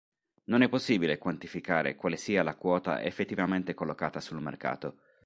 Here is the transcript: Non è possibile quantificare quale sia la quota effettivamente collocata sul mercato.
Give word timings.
Non 0.45 0.63
è 0.63 0.67
possibile 0.67 1.19
quantificare 1.19 1.93
quale 1.95 2.17
sia 2.17 2.41
la 2.41 2.55
quota 2.55 3.03
effettivamente 3.03 3.75
collocata 3.75 4.19
sul 4.19 4.41
mercato. 4.41 4.97